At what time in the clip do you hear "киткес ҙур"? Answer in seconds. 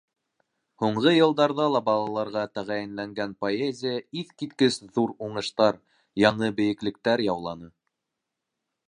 4.43-5.13